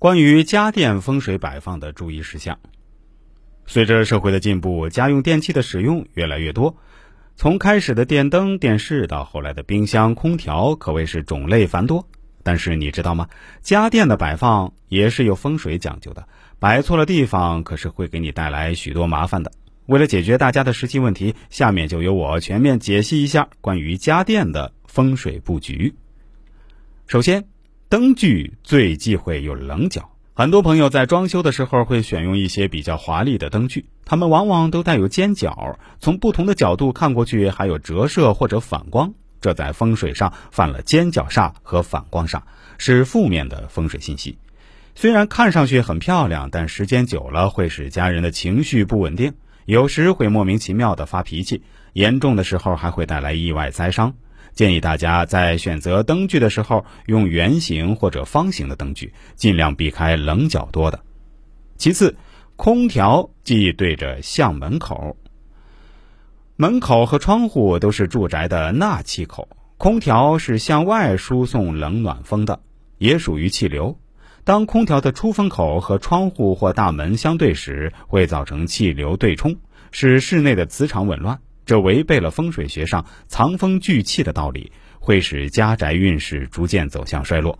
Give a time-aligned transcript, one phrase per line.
[0.00, 2.60] 关于家电风水摆放的注意事项。
[3.66, 6.76] 随着社会的进步，家用电器的使用越来越多。
[7.34, 12.08] 从开始的电灯、电视到后来的冰箱、空调，可谓是种类繁多。
[12.44, 13.28] 但是你知道吗？
[13.60, 16.28] 家电的摆放也是有风水讲究的，
[16.60, 19.50] 摆错了地方，可是会给你带来许多麻烦的。
[19.86, 25.92] 为了解决大家的实际问题，下面就由我全面解析一下关于家电的风水布局。
[27.08, 27.48] 首先，
[27.90, 30.10] 灯具最忌讳有棱角。
[30.34, 42.42] 很多朋友在装修的时候会选用一些比较华丽的灯具，它们往往都带有尖角，从不同的角度看过去还有折射或者反光，这在风水上犯了尖角煞和反光煞，
[42.76, 44.36] 是负面的风水信息。
[44.94, 49.32] 虽然看上去很漂亮，但时间久了会使家人的情绪不稳定，
[49.64, 51.62] 有时会莫名其妙的发脾气，
[51.94, 54.12] 严重的时候还会带来意外灾伤。
[54.54, 61.00] 建议大家在选择灯具的时候，用圆形或者方形的灯具，尽量避开棱角多的。
[61.76, 62.16] 其次，
[62.56, 65.16] 空调忌对着向门口。
[66.56, 72.60] 门口和窗户都是住宅的纳气口，空调是向外输送冷暖风的，
[72.98, 73.96] 也属于气流。
[74.42, 79.56] 当空调的出风口和窗户或大门相对时，会造成气流对冲，
[79.92, 81.38] 使室内的磁场紊乱。
[81.68, 87.58] 这违背了风水学上藏风聚气的道理，会使家宅运势逐渐走向衰落。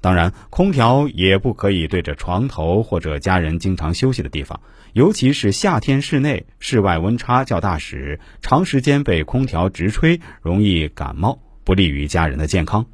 [0.00, 4.60] 当然，空调也不可以对着床头或者家人经常休息的地方，
[4.92, 12.86] 尤其是夏天室内、室外温差较大时，长时间被空调直吹，容易感冒，不利于家人的健康。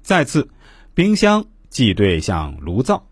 [0.00, 0.48] 再次，
[0.94, 3.06] 冰箱忌对向炉灶。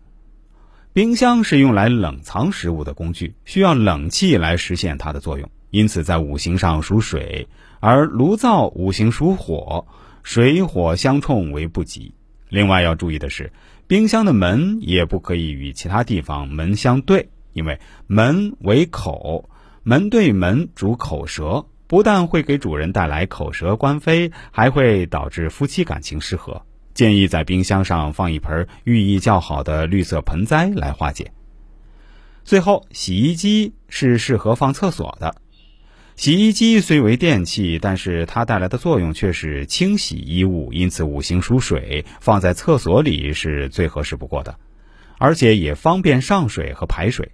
[0.93, 5.47] 冰箱是用来冷藏食物的工具，需要冷气来实现它的作用。
[5.75, 7.49] 因此，在五行上属水，
[7.81, 9.85] 而炉灶五行属火，
[10.23, 12.13] 水火相冲为不吉。
[12.47, 13.51] 另外要注意的是，
[13.85, 19.49] 冰箱的门也不可以与其他地方门相对，因为门为口，
[19.83, 26.61] 门对门主口舌，不但会给主人带来口舌官非，还会导致夫妻感情失和。
[26.93, 31.33] 建议在冰箱上放一盆寓意较好的绿色盆栽来化解。
[32.45, 35.35] 最后，洗衣机是适合放厕所的。
[36.15, 44.55] 洗衣机虽为电器，但是它带来的作用却是清洗衣物，因此五行属水，放在厕所里是最合适不过的，
[45.17, 47.29] 而且也方便上水和排水。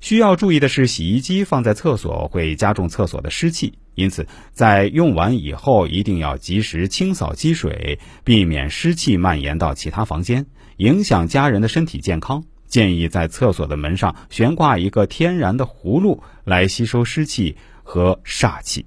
[0.00, 10.44] 需要注意的是，洗衣机放在厕所会加重厕所的湿气，因此在用完以后一定要及时清扫积水，避免湿气蔓延到其他房间，
[10.76, 12.44] 影响家人的身体健康。
[12.66, 17.56] 建议在厕所的门上悬挂一个天然的葫芦，来吸收湿气。
[17.88, 18.84] 和煞气。